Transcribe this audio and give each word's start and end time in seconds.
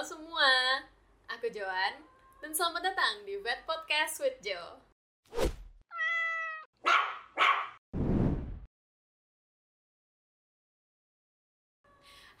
Semua, 0.00 0.80
aku 1.28 1.52
Joan 1.52 2.00
dan 2.40 2.56
selamat 2.56 2.88
datang 2.88 3.20
di 3.28 3.36
Vet 3.36 3.68
Podcast 3.68 4.16
with 4.24 4.40
Jo. 4.40 4.80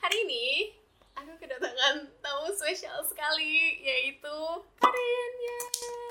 Hari 0.00 0.16
ini 0.24 0.72
aku 1.12 1.36
kedatangan 1.36 2.08
tamu 2.24 2.48
spesial 2.56 3.04
sekali 3.04 3.76
yaitu 3.84 4.36
Karin. 4.80 5.32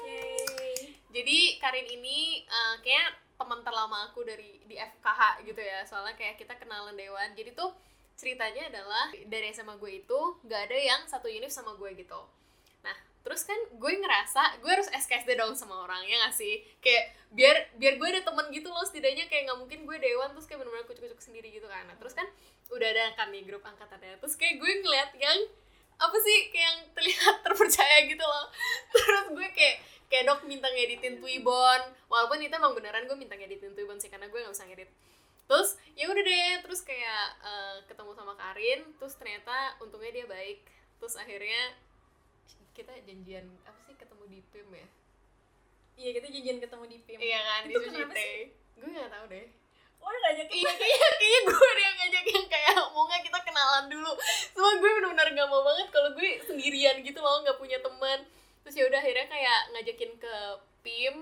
Yeay. 0.05 0.93
Jadi 1.09 1.57
Karin 1.57 1.89
ini 1.89 2.45
uh, 2.45 2.77
kayak 2.85 3.17
teman 3.41 3.65
terlama 3.65 4.05
aku 4.05 4.21
dari 4.21 4.61
di 4.69 4.77
FKH 4.77 5.41
gitu 5.49 5.65
ya. 5.65 5.81
Soalnya 5.89 6.13
kayak 6.13 6.37
kita 6.37 6.53
kenalan 6.61 6.93
dewan. 6.93 7.33
Jadi 7.33 7.57
tuh 7.57 7.73
ceritanya 8.19 8.67
adalah 8.67 9.15
dari 9.31 9.55
SMA 9.55 9.79
gue 9.79 10.03
itu 10.03 10.19
gak 10.43 10.67
ada 10.67 10.75
yang 10.75 11.01
satu 11.07 11.31
univ 11.31 11.47
sama 11.47 11.71
gue 11.79 11.95
gitu. 11.95 12.19
Nah 12.83 12.97
terus 13.23 13.47
kan 13.47 13.55
gue 13.55 13.91
ngerasa 13.95 14.59
gue 14.59 14.71
harus 14.71 14.91
SKSD 14.91 15.39
dong 15.39 15.55
sama 15.55 15.87
orang 15.87 16.03
ya 16.03 16.19
gak 16.27 16.35
sih? 16.35 16.59
Kayak 16.83 17.15
biar 17.31 17.55
biar 17.79 17.95
gue 17.95 18.07
ada 18.19 18.21
temen 18.27 18.51
gitu 18.51 18.67
loh 18.67 18.83
setidaknya 18.83 19.31
kayak 19.31 19.47
nggak 19.47 19.59
mungkin 19.63 19.79
gue 19.87 19.97
dewan 20.01 20.35
terus 20.35 20.49
kayak 20.51 20.59
bener-bener 20.65 20.85
kucuk-kucuk 20.91 21.21
sendiri 21.23 21.47
gitu 21.47 21.71
kan. 21.71 21.87
Nah, 21.87 21.95
terus 21.95 22.11
kan 22.11 22.27
udah 22.69 22.87
ada 22.91 23.23
nih 23.31 23.47
grup 23.47 23.63
angkatannya. 23.63 24.19
Terus 24.19 24.35
kayak 24.35 24.59
gue 24.59 24.71
ngeliat 24.83 25.11
yang 25.15 25.39
apa 25.99 26.17
sih 26.19 26.37
kayak 26.51 26.65
yang 26.67 26.79
terlihat 26.91 27.35
terpercaya 27.47 27.97
gitu 28.03 28.25
loh. 28.25 28.45
Terus 28.91 29.25
gue 29.31 29.47
kayak 29.55 29.75
kayak 30.09 30.23
dok 30.27 30.41
minta 30.43 30.67
ngeditin 30.67 31.23
Twibbon. 31.23 31.81
Walaupun 32.11 32.43
itu 32.43 32.51
emang 32.51 32.75
beneran 32.75 33.07
gue 33.07 33.15
minta 33.15 33.39
ngeditin 33.39 33.71
Twibbon 33.71 33.95
sih 34.01 34.11
karena 34.11 34.27
gue 34.27 34.39
nggak 34.43 34.51
bisa 34.51 34.67
ngedit. 34.67 34.89
Terus 35.49 35.78
udah 36.11 36.23
deh 36.25 36.53
terus 36.65 36.81
kayak 36.83 37.25
uh, 37.41 37.77
ketemu 37.85 38.11
sama 38.17 38.33
Karin 38.35 38.81
terus 38.97 39.13
ternyata 39.15 39.77
untungnya 39.79 40.23
dia 40.23 40.25
baik. 40.25 40.59
Terus 40.99 41.15
akhirnya 41.15 41.77
kita 42.75 42.95
janjian 43.03 43.45
apa 43.67 43.79
sih 43.87 43.95
ketemu 43.95 44.23
di 44.31 44.39
PIM 44.51 44.69
ya? 44.71 44.87
Iya 45.99 46.09
kita 46.15 46.27
janjian 46.31 46.57
ketemu 46.63 46.83
di 46.87 46.97
PIM 47.03 47.19
iya 47.19 47.39
kan 47.43 47.61
itu 47.67 47.79
di 47.79 47.91
Sushi 47.91 48.35
gue 48.79 48.89
nggak 48.95 49.11
tahu 49.11 49.25
deh. 49.27 49.47
Oh, 49.99 50.07
udah 50.07 50.19
ngajak 50.31 50.47
iya 50.47 50.71
kayaknya 50.79 51.09
kayaknya 51.19 51.39
gue 51.43 51.59
udah 51.59 51.83
yang 51.83 51.97
ngajak 51.99 52.25
yang 52.31 52.47
kayak 52.47 52.75
mau 52.95 53.03
nggak 53.03 53.21
kita 53.27 53.39
kenalan 53.43 53.85
dulu? 53.91 54.11
Semua 54.55 54.71
gue 54.79 54.89
benar-benar 54.95 55.27
gak 55.35 55.49
mau 55.51 55.61
banget 55.67 55.87
kalau 55.91 56.09
gue 56.15 56.29
sendirian 56.47 56.95
gitu 57.03 57.19
loh 57.19 57.43
nggak 57.43 57.59
punya 57.59 57.77
teman. 57.83 58.23
Terus 58.63 58.75
ya 58.79 58.83
udah 58.87 58.99
akhirnya 59.03 59.27
kayak 59.27 59.59
ngajakin 59.75 60.11
ke 60.15 60.35
PIM 60.79 61.15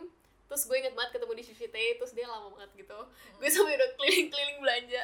terus 0.48 0.64
gue 0.64 0.78
inget 0.80 0.96
banget 0.96 1.20
ketemu 1.20 1.34
di 1.36 1.44
Tei 1.68 2.00
terus 2.00 2.16
dia 2.16 2.26
lama 2.26 2.48
banget 2.56 2.72
gitu. 2.88 3.00
Hmm. 3.00 3.38
gue 3.40 3.50
sampai 3.52 3.76
udah 3.76 3.90
keliling-keliling 4.00 4.60
belanja. 4.64 5.04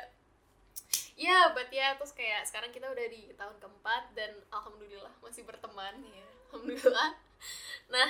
Ya 1.13 1.53
but 1.53 1.69
ya 1.69 1.93
terus 1.99 2.15
kayak 2.15 2.47
sekarang 2.49 2.73
kita 2.73 2.89
udah 2.89 3.05
di 3.05 3.29
tahun 3.37 3.55
keempat 3.61 4.03
dan 4.17 4.31
alhamdulillah 4.49 5.13
masih 5.21 5.45
berteman. 5.45 5.99
Ya 6.09 6.25
alhamdulillah. 6.49 7.09
Nah 7.93 8.09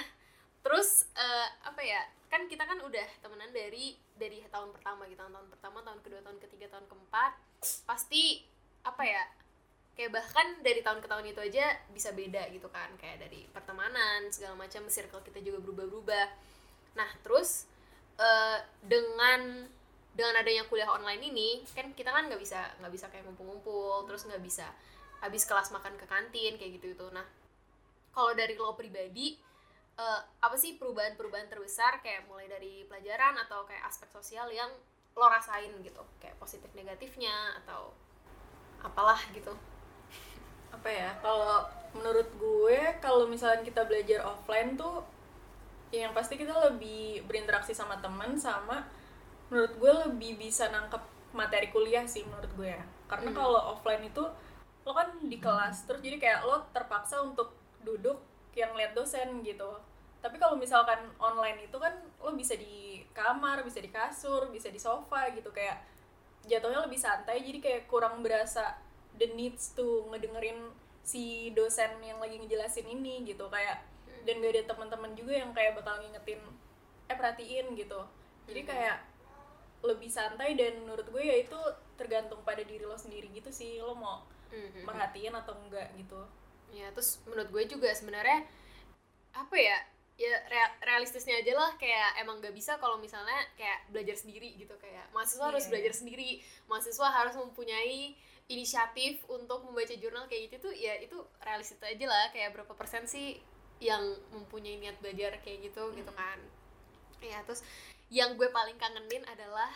terus 0.64 1.10
uh, 1.18 1.48
apa 1.68 1.82
ya 1.84 2.00
kan 2.32 2.48
kita 2.48 2.64
kan 2.64 2.80
udah 2.80 3.04
temenan 3.20 3.52
dari 3.52 4.00
dari 4.16 4.46
tahun 4.48 4.72
pertama 4.72 5.10
gitu. 5.10 5.20
Tahun 5.20 5.50
pertama 5.52 5.84
tahun 5.84 6.00
kedua 6.06 6.22
tahun 6.24 6.40
ketiga 6.40 6.72
tahun 6.72 6.86
keempat. 6.88 7.34
Pasti 7.84 8.46
apa 8.86 9.04
ya 9.04 9.24
kayak 9.94 10.10
bahkan 10.10 10.58
dari 10.66 10.82
tahun 10.82 11.06
ke 11.06 11.08
tahun 11.12 11.26
itu 11.30 11.42
aja 11.44 11.66
bisa 11.92 12.16
beda 12.16 12.48
gitu 12.56 12.72
kan. 12.72 12.94
Kayak 12.96 13.28
dari 13.28 13.50
pertemanan 13.52 14.32
segala 14.32 14.56
macam 14.56 14.88
circle 14.88 15.26
kita 15.28 15.44
juga 15.44 15.60
berubah-berubah 15.60 16.53
nah 16.94 17.10
terus 17.26 17.70
uh, 18.22 18.60
dengan 18.86 19.66
dengan 20.14 20.34
adanya 20.38 20.66
kuliah 20.70 20.90
online 20.94 21.34
ini 21.34 21.50
kan 21.74 21.90
kita 21.98 22.14
kan 22.14 22.30
nggak 22.30 22.42
bisa 22.42 22.62
nggak 22.82 22.94
bisa 22.94 23.10
kayak 23.10 23.26
ngumpul-ngumpul 23.26 24.06
terus 24.06 24.30
nggak 24.30 24.44
bisa 24.46 24.70
habis 25.26 25.48
kelas 25.50 25.74
makan 25.74 25.98
ke 25.98 26.06
kantin 26.06 26.54
kayak 26.60 26.78
gitu 26.78 26.94
itu 26.94 27.08
nah 27.10 27.26
kalau 28.14 28.38
dari 28.38 28.54
lo 28.54 28.78
pribadi 28.78 29.34
uh, 29.98 30.22
apa 30.42 30.56
sih 30.58 30.78
perubahan-perubahan 30.78 31.50
terbesar 31.50 32.02
kayak 32.02 32.26
mulai 32.30 32.50
dari 32.50 32.86
pelajaran 32.86 33.38
atau 33.46 33.66
kayak 33.66 33.84
aspek 33.90 34.10
sosial 34.10 34.50
yang 34.50 34.70
lo 35.14 35.26
rasain 35.30 35.74
gitu? 35.82 36.02
Kayak 36.18 36.38
positif 36.42 36.70
negatifnya 36.74 37.58
atau 37.64 37.94
apalah 38.82 39.20
gitu. 39.34 39.54
Apa 40.74 40.90
ya? 40.90 41.10
Kalau 41.22 41.70
menurut 41.94 42.30
gue 42.38 42.80
kalau 43.02 43.30
misalnya 43.30 43.62
kita 43.62 43.86
belajar 43.86 44.26
offline 44.26 44.74
tuh 44.74 45.06
ya 45.94 46.10
yang 46.10 46.14
pasti 46.18 46.42
kita 46.42 46.58
lebih 46.74 47.22
berinteraksi 47.30 47.78
sama 47.78 48.02
teman 48.02 48.34
sama 48.34 48.82
menurut 49.54 49.74
gue 49.78 49.94
lebih 50.10 50.42
bisa 50.42 50.66
nangkep 50.74 51.14
materi 51.38 51.70
kuliah 51.70 52.02
sih 52.10 52.26
menurut 52.26 52.50
gue 52.58 52.74
ya. 52.74 52.82
Karena 53.06 53.30
hmm. 53.30 53.38
kalau 53.38 53.62
offline 53.78 54.02
itu 54.10 54.26
lo 54.84 54.92
kan 54.92 55.14
di 55.22 55.38
kelas 55.38 55.86
terus 55.86 56.02
jadi 56.02 56.18
kayak 56.18 56.40
lo 56.50 56.66
terpaksa 56.74 57.22
untuk 57.22 57.54
duduk 57.86 58.18
yang 58.58 58.74
lihat 58.74 58.98
dosen 58.98 59.46
gitu. 59.46 59.78
Tapi 60.18 60.42
kalau 60.42 60.58
misalkan 60.58 60.98
online 61.22 61.70
itu 61.70 61.78
kan 61.78 61.94
lo 62.18 62.34
bisa 62.34 62.58
di 62.58 63.06
kamar 63.14 63.62
bisa 63.62 63.78
di 63.78 63.94
kasur 63.94 64.50
bisa 64.50 64.74
di 64.74 64.82
sofa 64.82 65.30
gitu 65.30 65.54
kayak 65.54 65.86
jatuhnya 66.50 66.82
lebih 66.82 66.98
santai 66.98 67.46
jadi 67.46 67.60
kayak 67.62 67.82
kurang 67.86 68.26
berasa 68.26 68.82
the 69.22 69.30
needs 69.38 69.78
to 69.78 70.10
ngedengerin 70.10 70.74
si 71.06 71.54
dosen 71.54 72.02
yang 72.02 72.18
lagi 72.18 72.42
ngejelasin 72.42 72.90
ini 72.90 73.22
gitu. 73.30 73.46
Kayak 73.54 73.86
dan 74.24 74.40
gak 74.40 74.52
ada 74.56 74.64
teman-teman 74.76 75.12
juga 75.16 75.34
yang 75.36 75.52
kayak 75.52 75.76
bakal 75.76 76.00
ngingetin 76.00 76.42
eh 77.08 77.16
perhatiin 77.16 77.76
gitu 77.76 78.02
jadi 78.48 78.62
hmm. 78.64 78.70
kayak 78.70 78.98
lebih 79.84 80.08
santai 80.08 80.56
dan 80.56 80.80
menurut 80.80 81.04
gue 81.12 81.24
ya 81.24 81.44
itu 81.44 81.60
tergantung 82.00 82.40
pada 82.48 82.64
diri 82.64 82.88
lo 82.88 82.96
sendiri 82.96 83.28
gitu 83.36 83.52
sih 83.52 83.84
lo 83.84 83.94
mau 83.94 84.24
mm-hmm. 84.48 84.88
merhatiin 84.88 85.36
atau 85.36 85.54
enggak 85.60 85.92
gitu 86.00 86.24
ya 86.72 86.88
terus 86.96 87.20
menurut 87.28 87.52
gue 87.52 87.64
juga 87.68 87.92
sebenarnya 87.92 88.48
apa 89.36 89.58
ya 89.60 89.78
ya 90.14 90.34
realistisnya 90.86 91.42
aja 91.42 91.58
lah 91.58 91.74
kayak 91.76 92.22
emang 92.22 92.38
gak 92.40 92.54
bisa 92.54 92.78
kalau 92.78 93.02
misalnya 93.02 93.36
kayak 93.58 93.82
belajar 93.90 94.16
sendiri 94.16 94.56
gitu 94.56 94.72
kayak 94.78 95.10
mahasiswa 95.12 95.42
yeah. 95.42 95.50
harus 95.52 95.66
iya. 95.68 95.72
belajar 95.74 95.94
sendiri 95.94 96.30
mahasiswa 96.70 97.08
harus 97.10 97.36
mempunyai 97.36 98.16
inisiatif 98.48 99.26
untuk 99.28 99.66
membaca 99.66 99.96
jurnal 99.98 100.30
kayak 100.30 100.54
gitu 100.54 100.70
tuh 100.70 100.74
ya 100.76 100.96
itu 101.02 101.18
realistis 101.42 101.82
aja 101.82 102.06
lah 102.06 102.30
kayak 102.30 102.54
berapa 102.54 102.72
persen 102.78 103.10
sih 103.10 103.42
yang 103.80 104.04
mempunyai 104.32 104.78
niat 104.80 104.98
belajar 105.00 105.40
kayak 105.42 105.72
gitu 105.72 105.84
hmm. 105.90 105.96
gitu 105.98 106.12
kan. 106.14 106.40
Ya 107.24 107.40
terus 107.48 107.64
yang 108.12 108.36
gue 108.36 108.50
paling 108.52 108.78
kangenin 108.78 109.24
adalah 109.26 109.72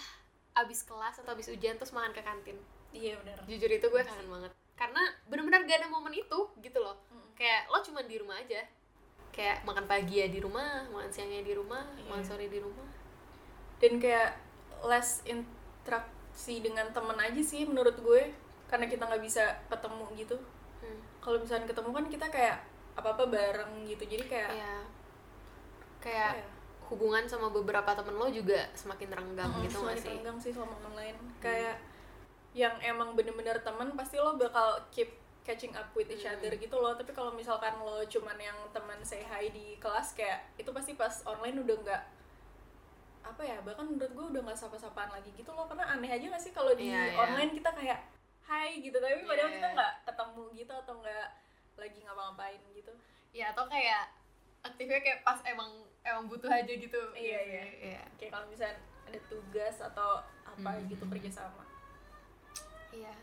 abis 0.58 0.84
kelas 0.84 1.22
atau 1.22 1.34
abis 1.34 1.54
ujian 1.54 1.78
terus 1.78 1.94
makan 1.94 2.14
ke 2.14 2.22
kantin. 2.22 2.58
Iya 2.94 3.18
benar. 3.22 3.38
Jujur 3.46 3.70
itu 3.70 3.88
gue 3.88 4.02
kangen 4.04 4.28
banget. 4.28 4.52
Karena 4.78 5.02
benar-benar 5.26 5.66
gak 5.66 5.80
ada 5.82 5.90
momen 5.90 6.14
itu 6.14 6.40
gitu 6.62 6.80
loh. 6.82 6.98
Hmm. 7.10 7.30
kayak 7.38 7.70
lo 7.70 7.80
cuma 7.86 8.02
di 8.04 8.18
rumah 8.18 8.38
aja. 8.38 8.62
Kayak 9.34 9.62
makan 9.70 9.86
pagi 9.86 10.22
ya 10.22 10.28
di 10.30 10.42
rumah 10.42 10.90
makan 10.90 11.14
siangnya 11.14 11.46
di 11.46 11.54
rumah 11.54 11.86
yeah. 11.98 12.10
makan 12.10 12.26
sore 12.26 12.50
di 12.50 12.60
rumah. 12.62 12.90
Dan 13.78 14.02
kayak 14.02 14.34
less 14.82 15.22
interaksi 15.26 16.62
dengan 16.62 16.90
temen 16.94 17.18
aja 17.18 17.42
sih 17.42 17.66
menurut 17.70 17.98
gue 18.02 18.34
karena 18.68 18.86
kita 18.90 19.06
nggak 19.06 19.24
bisa 19.24 19.62
ketemu 19.70 20.06
gitu. 20.18 20.38
Hmm. 20.78 21.02
kalau 21.26 21.42
misalnya 21.42 21.66
ketemu 21.66 21.90
kan 21.90 22.06
kita 22.06 22.28
kayak 22.30 22.58
apa 22.98 23.14
apa 23.14 23.24
bareng 23.30 23.86
gitu 23.86 24.04
jadi 24.10 24.26
kayak 24.26 24.52
ya, 24.58 24.76
kayak 26.02 26.32
ya? 26.42 26.46
hubungan 26.90 27.30
sama 27.30 27.54
beberapa 27.54 27.94
temen 27.94 28.18
lo 28.18 28.26
juga 28.34 28.66
semakin 28.74 29.14
renggang 29.14 29.52
hmm, 29.54 29.64
gitu 29.70 29.78
semakin 29.86 30.02
sih 30.02 30.10
renggang 30.18 30.38
sih 30.42 30.52
sama 30.56 30.74
online 30.82 31.14
hmm. 31.14 31.38
kayak 31.38 31.78
yang 32.58 32.74
emang 32.82 33.14
bener-bener 33.14 33.62
temen 33.62 33.94
pasti 33.94 34.18
lo 34.18 34.34
bakal 34.34 34.82
keep 34.90 35.14
catching 35.46 35.72
up 35.78 35.94
with 35.94 36.10
each 36.10 36.26
hmm. 36.26 36.34
other 36.34 36.58
gitu 36.58 36.74
loh 36.74 36.98
tapi 36.98 37.14
kalau 37.14 37.30
misalkan 37.38 37.78
lo 37.78 38.02
cuman 38.10 38.36
yang 38.42 38.58
teman 38.74 38.98
say 39.06 39.22
hi 39.22 39.54
di 39.54 39.78
kelas 39.78 40.18
kayak 40.18 40.50
itu 40.58 40.68
pasti 40.74 40.98
pas 40.98 41.22
online 41.30 41.62
udah 41.62 41.78
nggak 41.86 42.04
apa 43.28 43.44
ya 43.44 43.60
bahkan 43.62 43.86
menurut 43.86 44.12
gue 44.16 44.26
udah 44.34 44.42
nggak 44.48 44.58
sapa-sapaan 44.58 45.12
lagi 45.12 45.30
gitu 45.36 45.52
loh 45.52 45.68
karena 45.68 45.86
aneh 45.92 46.08
aja 46.08 46.32
gak 46.32 46.40
sih 46.40 46.56
kalau 46.56 46.72
di 46.72 46.88
yeah, 46.88 47.12
yeah. 47.12 47.24
online 47.28 47.52
kita 47.52 47.70
kayak 47.76 48.00
hai 48.48 48.80
gitu 48.80 48.96
tapi 49.04 49.20
yeah. 49.20 49.28
padahal 49.28 49.52
kita 49.52 49.68
nggak 49.76 49.94
ketemu 50.08 50.44
gitu 50.56 50.74
atau 50.74 50.94
nggak 51.04 51.28
lagi 51.80 52.00
ngapa-ngapain 52.04 52.62
gitu. 52.74 52.94
Ya 53.32 53.54
atau 53.54 53.70
kayak 53.70 54.10
aktifnya 54.66 55.00
kayak 55.00 55.22
pas 55.24 55.40
emang 55.48 55.72
emang 56.04 56.26
butuh 56.28 56.50
aja 56.50 56.74
gitu. 56.74 57.02
Iya 57.14 57.40
iya, 57.46 57.64
iya. 57.80 58.02
kayak 58.20 58.34
kalau 58.34 58.48
misalnya 58.50 58.78
ada 59.08 59.20
tugas 59.32 59.76
atau 59.80 60.20
apa 60.44 60.72
hmm. 60.76 60.90
gitu 60.92 61.04
kerjasama 61.08 61.64
iya. 62.92 63.16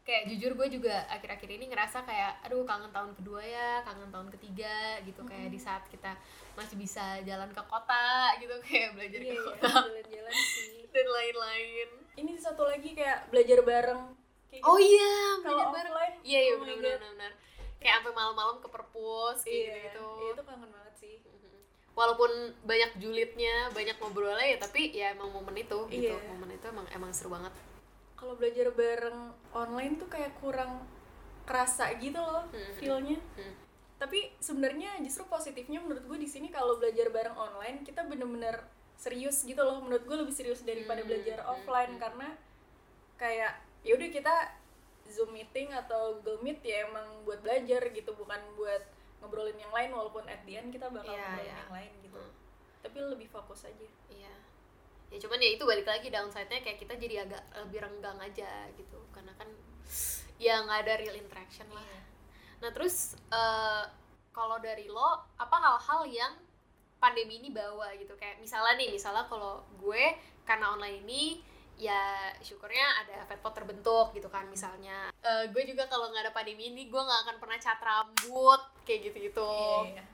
Kayak 0.00 0.32
jujur 0.32 0.56
gue 0.56 0.80
juga 0.80 1.06
akhir-akhir 1.12 1.50
ini 1.60 1.70
ngerasa 1.70 2.02
kayak 2.08 2.40
aduh 2.42 2.64
kangen 2.64 2.88
tahun 2.90 3.12
kedua 3.14 3.44
ya 3.44 3.84
kangen 3.84 4.08
tahun 4.08 4.28
ketiga 4.32 4.98
gitu. 5.04 5.22
Kayak 5.28 5.52
di 5.52 5.60
saat 5.60 5.84
kita 5.92 6.16
masih 6.56 6.80
bisa 6.80 7.20
jalan 7.22 7.52
ke 7.52 7.62
kota 7.68 8.34
gitu 8.40 8.54
kayak 8.66 8.96
belajar 8.96 9.20
yeah, 9.20 9.28
ke 9.28 9.34
iya, 9.36 9.42
kota. 9.44 9.68
jalan-jalan 9.86 10.34
sih. 10.34 10.82
Dan 10.94 11.06
lain-lain. 11.06 11.88
Ini 12.16 12.32
satu 12.40 12.64
lagi 12.66 12.90
kayak 12.96 13.28
belajar 13.28 13.58
bareng. 13.62 14.02
Kayak 14.50 14.62
oh 14.66 14.78
gitu. 14.80 14.88
iya 14.88 15.14
belajar 15.46 15.68
bareng. 15.70 15.94
iya 16.26 16.40
iya 16.42 16.52
oh 16.58 16.58
benar-benar 16.64 17.32
kayak 17.80 17.94
sampai 18.00 18.12
malam-malam 18.12 18.60
ke 18.60 18.68
perpus 18.68 19.40
kayak 19.40 19.56
iya, 19.56 19.74
gitu 19.88 20.06
iya, 20.20 20.30
itu 20.36 20.42
kangen 20.44 20.68
banget 20.68 20.94
sih. 21.00 21.14
Walaupun 21.90 22.30
banyak 22.64 22.96
julidnya 22.96 23.68
banyak 23.74 23.96
ngobrolnya 23.98 24.46
ya 24.46 24.58
tapi 24.60 24.94
ya 24.94 25.12
emang 25.12 25.32
momen 25.34 25.56
itu 25.58 25.78
gitu. 25.90 26.12
Iya. 26.12 26.28
momen 26.30 26.54
itu 26.54 26.64
emang 26.68 26.86
emang 26.92 27.10
seru 27.10 27.32
banget. 27.32 27.52
Kalau 28.14 28.36
belajar 28.36 28.68
bareng 28.72 29.20
online 29.52 29.96
tuh 29.96 30.08
kayak 30.08 30.32
kurang 30.38 30.84
kerasa 31.44 31.90
gitu 31.98 32.20
loh 32.20 32.46
Hmm. 32.52 32.72
feelnya. 32.78 33.18
Hmm. 33.36 33.54
tapi 34.00 34.32
sebenarnya 34.40 34.96
justru 35.04 35.28
positifnya 35.28 35.76
menurut 35.76 36.00
gue 36.08 36.16
di 36.16 36.24
sini 36.24 36.48
kalau 36.48 36.80
belajar 36.80 37.12
bareng 37.12 37.36
online 37.36 37.84
kita 37.84 38.00
bener-bener 38.08 38.64
serius 38.96 39.44
gitu 39.44 39.60
loh. 39.60 39.84
Menurut 39.84 40.08
gue 40.08 40.16
lebih 40.16 40.32
serius 40.32 40.64
daripada 40.64 41.04
Hmm, 41.04 41.08
belajar 41.12 41.44
offline 41.44 41.92
hmm. 41.96 42.00
karena 42.00 42.28
kayak 43.20 43.60
ya 43.84 43.92
udah 43.96 44.08
kita 44.08 44.34
zoom 45.10 45.30
meeting 45.30 45.68
atau 45.70 46.16
google 46.16 46.40
meet 46.40 46.62
ya 46.62 46.86
emang 46.86 47.04
buat 47.22 47.42
belajar 47.42 47.82
gitu 47.90 48.10
bukan 48.14 48.38
buat 48.54 48.82
ngobrolin 49.20 49.54
yang 49.54 49.68
lain 49.68 49.90
walaupun 49.90 50.24
at 50.24 50.40
the 50.42 50.56
end 50.56 50.70
kita 50.70 50.88
bakal 50.88 51.10
Iya, 51.10 51.20
ngobrolin 51.20 51.44
iya. 51.44 51.58
yang 51.58 51.72
lain 51.72 51.92
gitu 52.00 52.16
Hmm. 52.16 52.32
tapi 52.80 52.96
lebih 52.98 53.28
fokus 53.28 53.64
aja 53.64 53.86
Iya. 54.08 54.32
Ya 55.10 55.18
cuman 55.18 55.36
ya 55.36 55.50
itu 55.50 55.66
balik 55.66 55.84
lagi 55.84 56.06
downside-nya 56.06 56.62
kayak 56.62 56.78
kita 56.78 56.94
jadi 56.94 57.26
agak 57.26 57.42
lebih 57.66 57.82
renggang 57.82 58.14
aja 58.16 58.46
gitu. 58.72 58.94
Karena 59.10 59.34
kan 59.34 59.50
ya 60.38 60.62
nggak 60.62 60.86
ada 60.86 60.94
real 60.96 61.18
interaction 61.18 61.66
lah. 61.68 61.82
Iya. 61.82 62.00
Nah 62.62 62.70
terus 62.70 63.18
eh, 63.26 63.84
kalau 64.30 64.62
dari 64.62 64.86
lo 64.86 65.18
apa 65.34 65.56
hal-hal 65.58 66.06
yang 66.06 66.32
pandemi 66.96 67.42
ini 67.42 67.50
bawa 67.50 67.90
gitu 67.98 68.14
kayak 68.14 68.38
misalnya 68.38 68.78
nih 68.78 68.94
misalnya 68.94 69.26
kalau 69.26 69.66
gue 69.82 70.14
karena 70.46 70.70
online 70.70 71.02
ini 71.02 71.22
ya 71.80 71.96
syukurnya 72.38 72.84
ada 73.00 73.24
fatpot 73.24 73.56
terbentuk 73.56 74.12
gitu 74.12 74.28
kan 74.28 74.44
misalnya. 74.46 75.08
Eh, 75.16 75.48
gue 75.48 75.62
juga 75.64 75.88
kalau 75.88 76.12
nggak 76.12 76.28
ada 76.28 76.34
pandemi 76.34 76.68
ini 76.68 76.86
gue 76.86 77.00
nggak 77.00 77.20
akan 77.24 77.36
pernah 77.40 77.56
cat 77.56 77.80
rambut 77.80 78.60
kayak 78.84 79.00
gitu 79.08 79.16
gitu 79.26 79.52
Iya. 79.88 80.04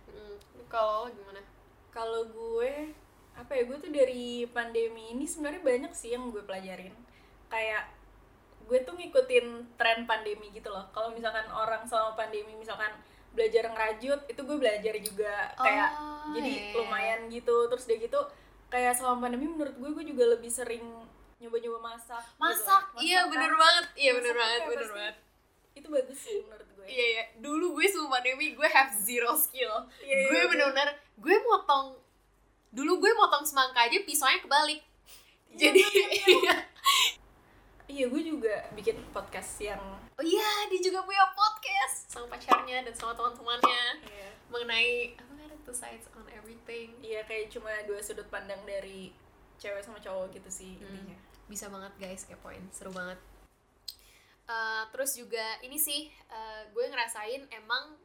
kalau 0.67 1.07
lo 1.07 1.11
gimana? 1.11 1.43
Kalau 1.91 2.23
gue 2.25 2.95
apa 3.35 3.53
ya 3.53 3.67
gue 3.67 3.77
tuh 3.77 3.91
dari 3.91 4.47
pandemi 4.49 5.11
ini 5.11 5.27
sebenarnya 5.27 5.61
banyak 5.61 5.93
sih 5.93 6.15
yang 6.15 6.31
gue 6.31 6.41
pelajarin. 6.41 6.95
Kayak 7.47 7.91
gue 8.67 8.79
tuh 8.83 8.95
ngikutin 8.95 9.47
tren 9.75 10.07
pandemi 10.07 10.51
gitu 10.51 10.71
loh. 10.71 10.87
Kalau 10.91 11.11
misalkan 11.11 11.51
orang 11.51 11.83
selama 11.83 12.15
pandemi 12.15 12.55
misalkan 12.55 12.95
belajar 13.35 13.69
ngerajut 13.69 14.23
itu 14.27 14.41
gue 14.41 14.57
belajar 14.57 14.95
juga. 14.99 15.51
Kayak 15.57 15.91
Oh, 15.99 16.31
jadi 16.35 16.51
iya. 16.51 16.75
lumayan 16.75 17.21
gitu. 17.27 17.67
Terus 17.67 17.85
dia 17.87 17.99
gitu 17.99 18.19
kayak 18.67 18.95
selama 18.95 19.27
pandemi 19.27 19.47
menurut 19.47 19.75
gue 19.75 19.91
gue 19.93 20.05
juga 20.11 20.25
lebih 20.31 20.51
sering 20.51 20.83
nyoba-nyoba 21.37 21.79
masak 21.85 22.23
gitu. 22.23 22.38
masak 22.38 22.83
iya 22.99 23.21
kan. 23.23 23.31
bener 23.31 23.53
banget 23.53 23.85
iya 23.94 24.11
Masak 24.11 24.19
bener 24.19 24.33
tuh 24.33 24.41
banget 24.41 24.61
bener 24.62 24.77
pasti 24.81 24.97
banget 24.97 25.17
itu 25.77 25.88
bagus 25.91 26.19
sih 26.19 26.38
menurut 26.43 26.69
gue 26.73 26.87
iya 26.87 27.05
iya 27.06 27.25
dulu 27.37 27.67
gue 27.75 27.87
sebelum 27.87 28.09
pandemi 28.11 28.47
gue 28.53 28.69
have 28.69 28.93
zero 28.94 29.33
skill 29.35 29.75
Iya, 29.99 30.15
iya, 30.15 30.27
gue 30.27 30.38
iya. 30.38 30.49
bener-bener 30.49 30.88
gue 31.15 31.37
motong 31.43 31.87
dulu 32.71 32.93
gue 32.99 33.12
motong 33.12 33.43
semangka 33.43 33.81
aja 33.83 34.00
pisaunya 34.03 34.41
kebalik 34.41 34.81
Iya, 35.47 35.56
jadi 35.62 35.81
iya, 36.27 36.55
iya 37.87 38.05
gue 38.06 38.19
juga 38.21 38.67
bikin 38.73 38.97
podcast 39.11 39.56
yang 39.59 39.81
oh 40.11 40.25
iya 40.25 40.67
dia 40.67 40.81
juga 40.83 41.00
punya 41.00 41.23
podcast 41.31 42.09
sama 42.09 42.27
pacarnya 42.31 42.83
dan 42.83 42.93
sama 42.93 43.12
teman-temannya 43.12 43.85
Iya. 44.03 44.29
mengenai 44.49 44.91
apa 45.15 45.33
kan 45.35 45.59
two 45.62 45.73
sides 45.73 46.09
on 46.12 46.25
everything 46.29 46.97
Iya 46.99 47.23
kayak 47.23 47.49
cuma 47.49 47.71
dua 47.85 48.00
sudut 48.00 48.27
pandang 48.27 48.59
dari 48.65 49.12
cewek 49.56 49.81
sama 49.81 49.97
cowok 49.97 50.33
gitu 50.33 50.50
sih 50.50 50.73
Hmm. 50.77 50.88
intinya. 50.91 51.17
Bisa 51.47 51.67
banget 51.67 51.93
guys 51.97 52.23
kepoin 52.25 52.63
seru 52.71 52.91
banget. 52.91 53.19
Eh, 54.47 54.83
terus 54.95 55.15
juga 55.15 55.43
ini 55.61 55.75
sih 55.75 56.07
eh, 56.09 56.63
gue 56.71 56.85
ngerasain 56.87 57.51
emang 57.51 57.99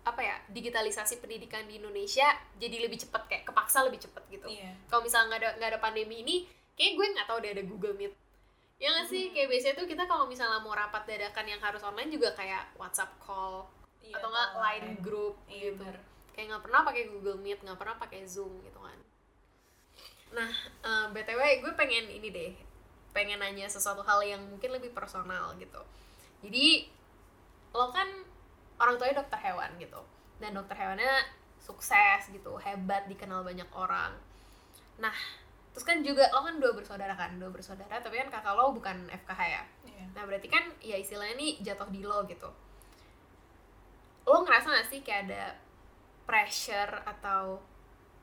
apa 0.00 0.22
ya 0.24 0.36
digitalisasi 0.48 1.20
pendidikan 1.20 1.68
di 1.68 1.76
Indonesia 1.76 2.24
jadi 2.56 2.88
lebih 2.88 2.96
cepet 2.96 3.22
kayak 3.28 3.44
kepaksa 3.44 3.84
lebih 3.84 4.00
cepet 4.00 4.22
gitu. 4.32 4.46
Iya. 4.48 4.72
kalau 4.88 5.04
misalnya 5.04 5.26
nggak 5.28 5.40
ada 5.44 5.50
nggak 5.60 5.70
ada 5.76 5.80
pandemi 5.82 6.24
ini 6.24 6.36
kayak 6.72 6.96
gue 6.96 7.06
nggak 7.12 7.28
tahu 7.28 7.38
deh 7.44 7.52
ada 7.52 7.64
Google 7.66 7.94
Meet. 7.94 8.14
Ya 8.80 8.88
nggak 8.96 9.08
sih? 9.12 9.28
Hmm. 9.28 9.34
kayak 9.36 9.48
biasanya 9.52 9.74
tuh 9.76 9.84
kita 9.84 10.02
kalau 10.08 10.24
misalnya 10.24 10.56
mau 10.64 10.72
rapat 10.72 11.04
dadakan 11.04 11.44
yang 11.44 11.60
harus 11.60 11.82
online 11.84 12.08
juga 12.08 12.32
kayak 12.32 12.72
WhatsApp 12.78 13.12
call 13.20 13.68
Iya, 14.00 14.16
atau 14.16 14.32
nggak 14.32 14.50
line 14.56 14.88
group 15.04 15.34
Iya 15.46 15.76
gitu. 15.76 15.84
bener. 15.84 15.96
kayak 16.32 16.46
nggak 16.48 16.62
pernah 16.64 16.80
pakai 16.80 17.02
Google 17.10 17.36
Meet 17.36 17.58
nggak 17.60 17.76
pernah 17.76 17.96
pakai 17.98 18.20
Zoom 18.24 18.62
gitu 18.64 18.80
kan. 18.80 18.96
Nah 20.32 20.48
eh, 20.80 20.89
btw 21.20 21.60
gue 21.60 21.72
pengen 21.76 22.08
ini 22.08 22.28
deh 22.32 22.52
pengen 23.12 23.42
nanya 23.42 23.68
sesuatu 23.68 24.00
hal 24.00 24.24
yang 24.24 24.40
mungkin 24.48 24.72
lebih 24.72 24.90
personal 24.96 25.52
gitu 25.60 25.80
jadi 26.40 26.88
lo 27.76 27.92
kan 27.92 28.08
orang 28.80 28.96
tuanya 28.96 29.20
dokter 29.20 29.38
hewan 29.44 29.70
gitu 29.76 30.00
dan 30.40 30.56
dokter 30.56 30.74
hewannya 30.74 31.28
sukses 31.60 32.32
gitu 32.32 32.56
hebat 32.56 33.04
dikenal 33.06 33.44
banyak 33.44 33.68
orang 33.76 34.16
nah 34.96 35.12
terus 35.70 35.84
kan 35.84 36.02
juga 36.02 36.26
lo 36.32 36.42
kan 36.42 36.56
dua 36.58 36.72
bersaudara 36.74 37.14
kan 37.14 37.36
dua 37.36 37.52
bersaudara 37.52 38.00
tapi 38.00 38.18
kan 38.18 38.32
kakak 38.32 38.56
lo 38.56 38.72
bukan 38.72 39.06
FKH 39.12 39.42
ya 39.44 39.62
Iya. 40.00 40.06
Nah 40.16 40.22
berarti 40.24 40.48
kan 40.48 40.64
ya 40.80 40.96
istilahnya 40.96 41.36
nih 41.36 41.60
jatuh 41.60 41.88
di 41.92 42.00
lo 42.00 42.24
gitu. 42.24 42.48
Lo 44.24 44.40
ngerasa 44.44 44.72
gak 44.72 44.88
sih 44.88 45.00
kayak 45.04 45.28
ada 45.28 45.44
pressure 46.24 47.04
atau 47.04 47.60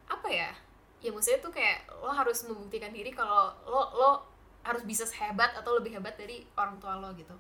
apa 0.10 0.28
ya? 0.32 0.52
Ya 0.98 1.10
maksudnya 1.10 1.40
tuh 1.40 1.52
kayak 1.52 1.86
lo 1.98 2.10
harus 2.10 2.42
membuktikan 2.44 2.90
diri 2.90 3.12
kalau 3.12 3.54
lo 3.64 3.82
lo 3.94 4.10
harus 4.62 4.84
bisa 4.84 5.06
sehebat 5.06 5.54
atau 5.54 5.78
lebih 5.78 5.94
hebat 5.94 6.16
dari 6.16 6.44
orang 6.54 6.76
tua 6.78 6.98
lo 6.98 7.14
gitu. 7.14 7.34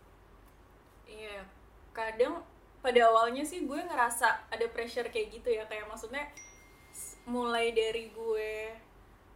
Iya. 1.05 1.43
Kadang 1.91 2.45
pada 2.77 3.01
awalnya 3.03 3.41
sih 3.41 3.65
gue 3.65 3.79
ngerasa 3.79 4.47
ada 4.47 4.65
pressure 4.69 5.09
kayak 5.09 5.33
gitu 5.33 5.49
ya 5.49 5.65
kayak 5.65 5.89
maksudnya 5.89 6.29
mulai 7.25 7.73
dari 7.73 8.13
gue 8.13 8.71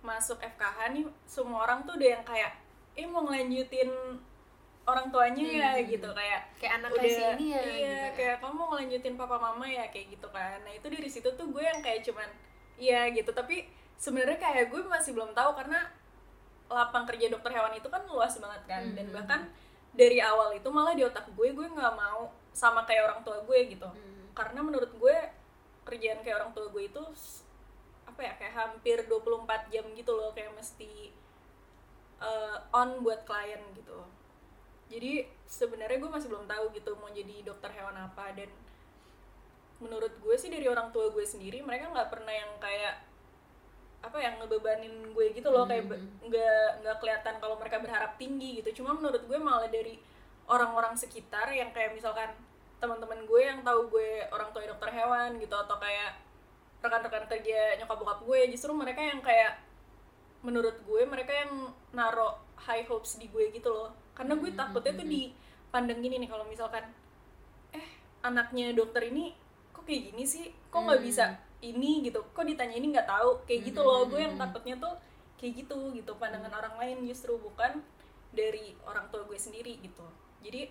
masuk 0.01 0.39
FKH 0.39 0.77
nih 0.93 1.03
semua 1.25 1.65
orang 1.65 1.83
tuh 1.83 1.93
udah 1.93 2.09
yang 2.15 2.23
kayak 2.23 2.53
eh 2.95 3.05
mau 3.05 3.21
ngelanjutin 3.21 3.91
orang 4.81 5.11
tuanya 5.11 5.45
ya 5.45 5.69
Hmm. 5.75 5.85
gitu 5.85 6.09
kayak 6.09 6.41
Kayak 6.57 6.73
anak 6.79 6.89
udah 6.91 7.01
kayak 7.03 7.17
sini 7.17 7.45
ya 7.47 7.59
iya 7.59 7.61
gitu. 7.61 7.85
ya. 7.85 8.05
kayak 8.15 8.35
kamu 8.39 8.53
mau 8.55 8.67
ngelanjutin 8.71 9.15
papa 9.15 9.37
mama 9.37 9.65
ya 9.67 9.85
kayak 9.91 10.07
gitu 10.09 10.27
kan 10.29 10.57
nah 10.63 10.71
itu 10.71 10.87
dari 10.87 11.05
situ 11.05 11.29
tuh 11.29 11.47
gue 11.49 11.61
yang 11.61 11.81
kayak 11.81 12.01
cuman 12.01 12.29
iya 12.77 13.09
gitu 13.11 13.29
tapi 13.29 13.67
sebenarnya 14.01 14.35
kayak 14.35 14.73
gue 14.73 14.81
masih 14.83 15.13
belum 15.13 15.31
tahu 15.31 15.53
karena 15.53 15.85
lapang 16.67 17.05
kerja 17.05 17.29
dokter 17.29 17.51
hewan 17.51 17.75
itu 17.75 17.85
kan 17.85 18.01
luas 18.03 18.33
banget 18.35 18.61
kan 18.65 18.83
dan 18.91 19.05
Mhm. 19.05 19.13
bahkan 19.13 19.41
dari 19.91 20.17
awal 20.17 20.49
itu 20.51 20.65
malah 20.67 20.91
di 20.91 21.03
otak 21.03 21.29
gue 21.29 21.47
gue 21.51 21.67
nggak 21.67 21.93
mau 21.93 22.31
sama 22.49 22.81
kayak 22.81 23.05
orang 23.05 23.21
tua 23.21 23.37
gue 23.39 23.59
gitu 23.69 23.85
Hmm. 23.85 24.31
karena 24.33 24.59
menurut 24.59 24.89
gue 24.89 25.15
kerjaan 25.83 26.19
kayak 26.19 26.37
orang 26.37 26.51
tua 26.51 26.65
gue 26.67 26.83
itu 26.83 27.03
apa 28.03 28.21
ya 28.21 28.33
kayak 28.35 28.55
hampir 28.55 28.97
24 29.03 29.67
jam 29.67 29.85
gitu 29.91 30.11
loh 30.11 30.31
kayak 30.31 30.51
mesti 30.51 31.11
uh, 32.19 32.57
on 32.71 32.99
buat 32.99 33.21
klien 33.21 33.59
gitu 33.73 33.99
jadi 34.87 35.11
sebenarnya 35.45 35.99
gue 35.99 36.09
masih 36.09 36.27
belum 36.27 36.45
tahu 36.45 36.71
gitu 36.71 36.95
mau 36.95 37.07
jadi 37.09 37.43
dokter 37.43 37.71
hewan 37.71 37.95
apa 37.97 38.31
dan 38.31 38.51
menurut 39.77 40.13
gue 40.15 40.35
sih 40.35 40.47
dari 40.47 40.65
orang 40.65 40.91
tua 40.91 41.09
gue 41.09 41.25
sendiri 41.25 41.59
mereka 41.59 41.89
nggak 41.89 42.09
pernah 42.09 42.31
yang 42.31 42.51
kayak 42.57 43.01
apa 44.01 44.17
yang 44.17 44.41
ngebebanin 44.41 45.13
gue 45.13 45.25
gitu 45.31 45.49
loh 45.49 45.69
kayak 45.69 45.85
Mhm. 45.85 46.25
nggak 46.25 46.67
nggak 46.81 46.97
kelihatan 46.97 47.35
kalau 47.37 47.55
mereka 47.55 47.77
berharap 47.77 48.17
tinggi 48.17 48.59
gitu 48.59 48.81
cuma 48.81 48.97
menurut 48.97 49.21
gue 49.21 49.37
malah 49.37 49.69
dari 49.69 50.01
orang-orang 50.49 50.97
sekitar 50.97 51.53
yang 51.53 51.69
kayak 51.69 51.93
misalkan 51.93 52.33
teman-teman 52.81 53.23
gue 53.23 53.41
yang 53.41 53.61
tahu 53.61 53.93
gue 53.93 54.25
orang 54.33 54.49
tua 54.49 54.65
dokter 54.65 54.89
hewan 54.89 55.37
gitu 55.37 55.53
atau 55.53 55.77
kayak 55.77 56.17
rekan-rekan 56.81 57.29
kerja 57.29 57.77
nyokap 57.77 57.97
bokap 58.01 58.19
gue 58.25 58.39
justru 58.49 58.73
mereka 58.73 59.05
yang 59.05 59.21
kayak 59.21 59.61
menurut 60.41 60.73
gue 60.81 61.01
mereka 61.05 61.29
yang 61.29 61.69
naro 61.93 62.41
high 62.57 62.81
hopes 62.89 63.21
di 63.21 63.29
gue 63.29 63.53
gitu 63.53 63.69
loh 63.69 63.93
karena 64.17 64.33
gue 64.33 64.49
Hmm, 64.49 64.57
takutnya 64.57 64.91
hmm, 64.91 64.99
tuh 64.99 65.05
hmm. 65.05 65.13
dipandang 65.13 65.99
gini 66.01 66.15
nih 66.17 66.29
kalau 66.29 66.45
misalkan 66.49 66.83
eh 67.71 67.85
anaknya 68.21 68.73
dokter 68.73 69.05
ini 69.07 69.37
kok 69.69 69.85
kayak 69.85 70.09
gini 70.09 70.25
sih 70.25 70.49
kok 70.67 70.81
nggak 70.81 70.97
Hmm. 70.97 71.07
bisa 71.07 71.25
ini 71.61 72.05
gitu 72.05 72.25
kok 72.33 72.43
ditanya 72.45 72.75
ini 72.75 72.93
nggak 72.93 73.07
tahu 73.07 73.45
kayak 73.45 73.61
gitu 73.69 73.81
loh 73.85 74.09
gue 74.09 74.19
yang 74.19 74.33
hmm. 74.35 74.41
takutnya 74.41 74.75
tuh 74.81 74.93
kayak 75.37 75.65
gitu 75.65 75.77
gitu 75.93 76.11
pandangan 76.17 76.53
orang 76.53 76.75
lain 76.77 76.97
justru 77.05 77.37
bukan 77.37 77.81
dari 78.33 78.73
orang 78.85 79.05
tua 79.13 79.25
gue 79.25 79.37
sendiri 79.37 79.77
gitu 79.81 80.05
jadi 80.41 80.69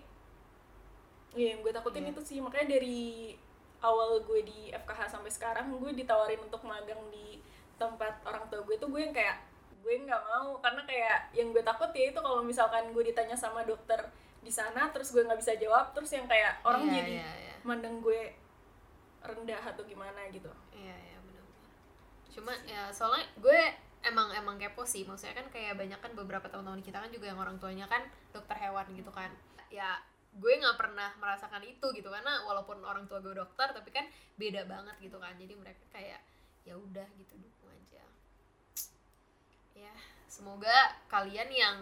ya 1.39 1.55
yang 1.55 1.63
gue 1.63 1.71
takutin 1.71 2.11
Iya. 2.11 2.13
itu 2.15 2.21
sih 2.27 2.39
makanya 2.43 2.75
dari 2.79 3.35
awal 3.81 4.21
gue 4.27 4.41
di 4.43 4.75
FKH 4.75 5.15
sampai 5.15 5.31
sekarang 5.31 5.71
gue 5.79 5.91
ditawarin 5.95 6.43
untuk 6.43 6.67
magang 6.67 7.01
di 7.15 7.39
tempat 7.79 8.21
orang 8.27 8.45
tua 8.51 8.61
gue 8.67 8.77
tuh 8.77 8.91
gue 8.91 9.01
yang 9.01 9.15
kayak 9.15 9.41
gue 9.81 9.95
nggak 10.05 10.23
mau 10.29 10.61
karena 10.61 10.83
kayak 10.85 11.33
yang 11.33 11.55
gue 11.55 11.65
takut 11.65 11.89
ya 11.97 12.13
itu 12.13 12.21
kalau 12.21 12.45
misalkan 12.45 12.93
gue 12.93 13.03
ditanya 13.07 13.33
sama 13.39 13.65
dokter 13.65 13.97
di 14.45 14.53
sana 14.53 14.93
terus 14.93 15.13
gue 15.15 15.25
nggak 15.25 15.41
bisa 15.41 15.57
jawab 15.57 15.93
terus 15.97 16.13
yang 16.13 16.29
kayak 16.29 16.61
orang 16.65 16.85
Iya, 16.89 16.95
jadi 17.01 17.13
iya, 17.25 17.31
iya. 17.49 17.55
mandang 17.65 18.05
gue 18.05 18.37
rendah 19.21 19.62
atau 19.62 19.85
gimana 19.85 20.29
gitu 20.33 20.49
Iya 20.73 20.97
iya 20.97 21.19
benar-benar. 21.21 21.73
Cuma 22.33 22.53
ya 22.65 22.83
soalnya 22.89 23.29
gue 23.37 23.61
emang 24.05 24.33
emang 24.33 24.57
kepo 24.57 24.85
sih. 24.89 25.05
Maksudnya 25.05 25.37
kan 25.37 25.47
kayak 25.53 25.77
banyak 25.77 26.00
kan 26.00 26.12
beberapa 26.17 26.49
teman-teman 26.49 26.81
kita 26.81 26.99
kan 27.00 27.11
juga 27.12 27.29
yang 27.29 27.41
orang 27.41 27.61
tuanya 27.61 27.85
kan 27.85 28.05
dokter 28.33 28.57
hewan 28.57 28.87
gitu 28.97 29.12
kan. 29.12 29.31
Ya 29.69 30.00
gue 30.31 30.53
nggak 30.62 30.79
pernah 30.79 31.11
merasakan 31.19 31.67
itu 31.67 31.87
gitu 31.93 32.07
karena 32.07 32.47
walaupun 32.47 32.81
orang 32.87 33.05
tua 33.11 33.19
gue 33.19 33.35
dokter 33.35 33.67
tapi 33.75 33.91
kan 33.93 34.09
beda 34.41 34.65
banget 34.65 34.97
gitu 35.05 35.21
kan. 35.21 35.37
Jadi 35.37 35.53
mereka 35.53 35.85
kayak 35.93 36.21
ya 36.65 36.77
udah 36.77 37.09
gitu 37.21 37.37
dukung 37.37 37.71
aja. 37.77 38.03
Ya 39.77 39.93
semoga 40.31 40.97
kalian 41.12 41.50
yang 41.53 41.79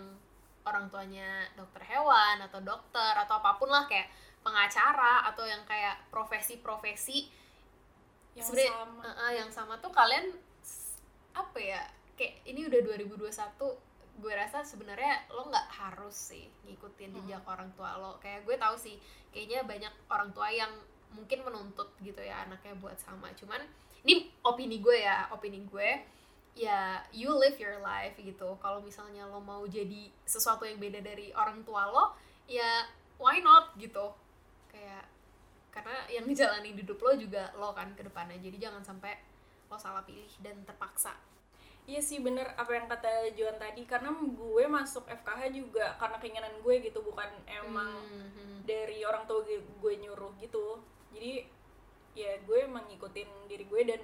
orang 0.66 0.92
tuanya 0.92 1.49
dokter 1.57 1.80
hewan 1.87 2.45
atau 2.45 2.61
dokter 2.61 3.12
atau 3.16 3.40
apa 3.40 3.57
pun 3.57 3.73
lah 3.73 3.88
kayak 3.88 4.11
pengacara 4.42 5.28
atau 5.28 5.45
yang 5.45 5.62
kayak 5.66 5.99
profesi-profesi 6.09 7.28
yang 8.38 8.47
sama. 8.47 9.02
uh, 9.02 9.09
uh, 9.11 9.33
yang 9.35 9.50
sama 9.50 9.75
tuh 9.83 9.90
kalian 9.90 10.30
apa 11.35 11.59
ya 11.59 11.83
kayak 12.18 12.42
ini 12.47 12.66
udah 12.66 12.80
2021 12.99 13.30
gue 14.18 14.33
rasa 14.35 14.66
sebenarnya 14.66 15.30
lo 15.30 15.47
nggak 15.47 15.68
harus 15.71 16.35
sih 16.35 16.50
ngikutin 16.66 17.14
jejak 17.23 17.47
orang 17.47 17.71
tua 17.78 17.95
lo. 17.95 18.18
Kayak 18.18 18.42
gue 18.42 18.57
tahu 18.59 18.75
sih 18.75 18.99
kayaknya 19.30 19.62
banyak 19.62 19.95
orang 20.11 20.35
tua 20.35 20.50
yang 20.50 20.75
mungkin 21.14 21.47
menuntut 21.47 21.95
gitu 22.02 22.18
ya 22.18 22.42
anaknya 22.42 22.75
buat 22.83 22.99
sama. 22.99 23.30
Cuman 23.38 23.62
ini 24.02 24.26
opini 24.42 24.83
gue 24.83 25.07
ya 25.07 25.30
opini 25.30 25.62
gue. 25.62 26.02
Ya 26.59 26.99
you 27.14 27.30
live 27.30 27.54
your 27.62 27.78
life 27.78 28.18
gitu. 28.18 28.59
Kalau 28.59 28.83
misalnya 28.83 29.23
lo 29.30 29.38
mau 29.38 29.62
jadi 29.71 30.11
sesuatu 30.26 30.66
yang 30.66 30.83
beda 30.83 30.99
dari 30.99 31.30
orang 31.38 31.62
tua 31.62 31.87
lo 31.87 32.18
ya 32.50 32.90
why 33.23 33.38
not 33.38 33.71
gitu 33.78 34.11
kayak 34.72 35.04
karena 35.68 35.96
yang 36.10 36.25
ngejalanin 36.26 36.75
hidup 36.75 36.98
lo 36.98 37.12
juga 37.14 37.52
lo 37.54 37.70
kan 37.76 37.92
ke 37.94 38.02
depannya. 38.02 38.38
Jadi 38.40 38.56
jangan 38.58 38.82
sampai 38.82 39.14
lo 39.68 39.76
salah 39.76 40.02
pilih 40.02 40.28
dan 40.40 40.64
terpaksa. 40.64 41.14
Iya 41.88 42.04
sih 42.04 42.20
bener 42.20 42.52
apa 42.60 42.68
yang 42.76 42.84
kata 42.84 43.32
Juan 43.32 43.56
tadi. 43.56 43.88
Karena 43.88 44.12
gue 44.12 44.64
masuk 44.68 45.08
FKH 45.08 45.42
juga 45.56 45.96
karena 45.96 46.16
keinginan 46.20 46.54
gue 46.60 46.75
gitu 46.84 47.00
bukan 47.00 47.28
emang 47.48 47.96
Hmm, 48.08 48.60
dari 48.68 49.00
orang 49.08 49.25
tua 49.25 49.40
gue, 49.40 49.60
gue 49.60 49.92
nyuruh 50.04 50.37
gitu. 50.42 50.84
Jadi 51.16 51.48
ya 52.12 52.37
gue 52.44 52.58
emang 52.68 52.84
ngikutin 52.92 53.48
diri 53.48 53.64
gue 53.64 53.82
dan 53.88 54.00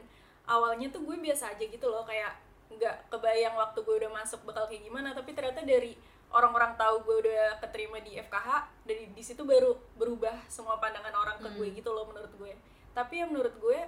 awalnya 0.48 0.88
tuh 0.88 1.04
gue 1.04 1.16
biasa 1.20 1.52
aja 1.52 1.64
gitu 1.64 1.86
loh. 1.92 2.08
Kayak 2.08 2.40
nggak 2.72 3.12
kebayang 3.12 3.52
waktu 3.60 3.78
gue 3.84 3.94
udah 4.00 4.12
masuk 4.16 4.40
bakal 4.48 4.64
kayak 4.64 4.84
gimana. 4.88 5.12
Tapi 5.12 5.36
ternyata 5.36 5.60
dari 5.60 5.92
orang-orang 6.34 6.74
tahu 6.74 7.06
gue 7.06 7.16
udah 7.28 7.62
keterima 7.62 8.02
di 8.02 8.18
FKH 8.18 8.48
dari 8.82 9.10
di 9.14 9.22
situ 9.22 9.46
baru 9.46 9.78
berubah 9.94 10.34
semua 10.50 10.82
pandangan 10.82 11.14
orang 11.14 11.36
ke 11.38 11.48
gue 11.54 11.68
gitu 11.78 11.90
loh 11.94 12.10
menurut 12.10 12.32
gue. 12.34 12.52
Tapi 12.90 13.22
yang 13.22 13.30
menurut 13.30 13.54
gue 13.58 13.78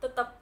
tetap 0.00 0.40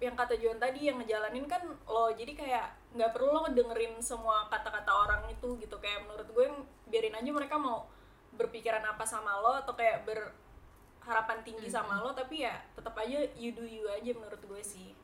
yang 0.00 0.16
kata 0.16 0.34
Juan 0.40 0.56
tadi 0.56 0.90
yang 0.90 0.98
ngejalanin 0.98 1.46
kan 1.46 1.62
lo. 1.86 2.10
Jadi 2.10 2.32
kayak 2.34 2.74
nggak 2.96 3.10
perlu 3.14 3.30
lo 3.30 3.42
dengerin 3.52 4.00
semua 4.02 4.50
kata-kata 4.50 4.90
orang 4.90 5.22
itu 5.30 5.60
gitu. 5.62 5.76
Kayak 5.78 6.10
menurut 6.10 6.28
gue 6.32 6.46
biarin 6.90 7.14
aja 7.14 7.30
mereka 7.30 7.54
mau 7.60 7.86
berpikiran 8.34 8.82
apa 8.82 9.04
sama 9.06 9.38
lo 9.38 9.60
atau 9.62 9.76
kayak 9.76 10.02
berharapan 10.08 11.38
tinggi 11.46 11.70
sama 11.70 12.02
lo. 12.02 12.10
Tapi 12.16 12.48
ya 12.48 12.58
tetap 12.74 12.98
aja 12.98 13.30
you 13.38 13.54
do 13.54 13.62
you 13.62 13.86
aja 13.86 14.10
menurut 14.10 14.42
gue 14.42 14.62
sih. 14.64 14.96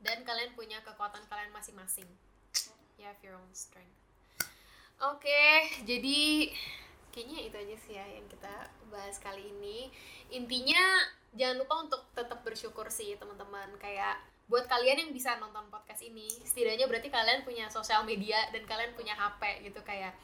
Dan 0.00 0.24
kalian 0.24 0.56
punya 0.56 0.80
kekuatan 0.80 1.26
kalian 1.28 1.52
masing-masing. 1.52 2.08
You 2.96 3.04
have 3.04 3.20
your 3.20 3.36
own 3.36 3.52
strength 3.52 4.05
oke 5.00 5.44
jadi 5.84 6.50
kayaknya 7.16 7.38
itu 7.48 7.56
aja 7.56 7.76
sih 7.80 7.92
ya 7.96 8.06
yang 8.12 8.28
kita 8.28 8.52
bahas 8.92 9.16
kali 9.16 9.40
ini. 9.40 9.88
Intinya 10.28 11.00
jangan 11.32 11.64
lupa 11.64 11.74
untuk 11.80 12.02
tetap 12.12 12.44
bersyukur 12.44 12.92
sih 12.92 13.16
teman-teman. 13.16 13.72
Kayak 13.80 14.20
buat 14.52 14.68
kalian 14.68 15.08
yang 15.08 15.10
bisa 15.16 15.40
nonton 15.40 15.66
podcast 15.72 16.04
ini 16.06 16.30
setidaknya 16.46 16.86
berarti 16.86 17.10
kalian 17.10 17.42
punya 17.42 17.66
sosial 17.66 18.06
media 18.06 18.38
dan 18.54 18.62
kalian 18.62 18.94
punya 18.94 19.16
HP 19.18 19.66
gitu 19.66 19.82
kayak 19.82 20.14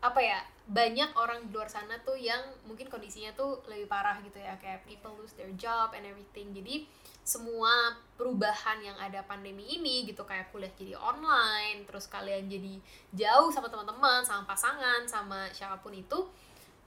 apa 0.00 0.20
ya 0.24 0.40
banyak 0.70 1.12
orang 1.18 1.44
di 1.44 1.52
luar 1.52 1.68
sana 1.68 1.98
tuh 2.00 2.16
yang 2.16 2.40
mungkin 2.64 2.88
kondisinya 2.88 3.34
tuh 3.36 3.60
lebih 3.68 3.90
parah 3.90 4.16
gitu 4.24 4.38
ya 4.38 4.54
kayak 4.56 4.86
people 4.88 5.12
lose 5.18 5.34
their 5.36 5.50
job 5.58 5.92
and 5.92 6.06
everything. 6.06 6.54
Jadi 6.56 6.88
semua 7.20 7.98
perubahan 8.16 8.80
yang 8.80 8.96
ada 8.96 9.20
pandemi 9.26 9.66
ini 9.66 10.08
gitu 10.08 10.24
kayak 10.24 10.48
kuliah 10.54 10.72
jadi 10.72 10.96
online 10.96 11.84
terus 11.84 12.08
kalian 12.08 12.48
jadi 12.48 12.80
jauh 13.12 13.52
sama 13.52 13.68
teman-teman 13.68 14.24
sama 14.24 14.48
pasangan 14.48 15.04
sama 15.04 15.50
siapa 15.52 15.82
pun 15.84 15.92
itu 15.92 16.30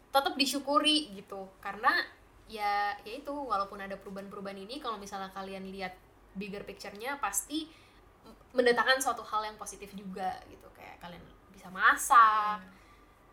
tetap 0.10 0.34
disyukuri 0.40 1.14
gitu. 1.14 1.46
Karena 1.62 1.92
ya 2.50 2.98
ya 3.04 3.14
itu 3.20 3.36
walaupun 3.36 3.78
ada 3.78 4.00
perubahan-perubahan 4.00 4.58
ini 4.58 4.82
kalau 4.82 4.98
misalnya 4.98 5.30
kalian 5.36 5.70
lihat 5.70 5.94
bigger 6.34 6.66
picture-nya 6.66 7.22
pasti 7.22 7.70
mendatangkan 8.56 9.04
suatu 9.04 9.22
hal 9.28 9.44
yang 9.44 9.60
positif 9.60 9.94
juga 9.94 10.40
gitu. 10.50 10.66
Kayak 10.72 11.04
kalian 11.04 11.24
bisa 11.52 11.68
masak 11.68 12.83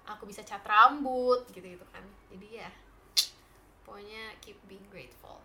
aku 0.07 0.29
bisa 0.29 0.45
cat 0.47 0.63
rambut 0.65 1.45
gitu 1.51 1.65
gitu 1.65 1.87
kan. 1.91 2.05
Jadi 2.33 2.63
ya 2.63 2.71
pokoknya 3.85 4.39
keep 4.39 4.57
being 4.71 4.87
grateful. 4.93 5.43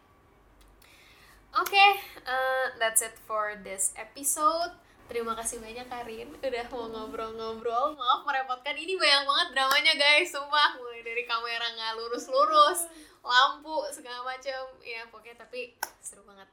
Oke 1.55 1.87
uh, 2.27 2.75
that's 2.77 3.01
it 3.01 3.15
for 3.25 3.55
this 3.63 3.95
episode. 3.95 4.75
Terima 5.05 5.37
kasih 5.37 5.61
banyak 5.61 5.85
Karin 5.85 6.33
udah 6.33 6.65
mau 6.73 6.89
ngobrol-ngobrol. 6.89 7.93
Maaf 7.93 8.25
merepotkan 8.25 8.73
ini 8.73 8.97
banyak 8.97 9.23
banget 9.23 9.47
dramanya 9.53 9.93
guys. 9.93 10.33
Sumpah 10.33 10.81
mulai 10.81 11.05
dari 11.05 11.23
kamera 11.29 11.67
nggak 11.77 11.93
lurus-lurus 12.01 12.89
lampu 13.25 13.81
segala 13.89 14.21
macam 14.21 14.69
ya 14.85 15.01
pokoknya 15.09 15.45
tapi 15.45 15.73
seru 16.01 16.21
banget. 16.25 16.49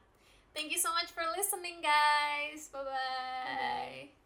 Thank 0.53 0.69
you 0.69 0.81
so 0.81 0.93
much 0.93 1.09
for 1.13 1.25
listening 1.33 1.81
guys. 1.81 2.69
Bye 2.69 2.85
bye 2.85 4.22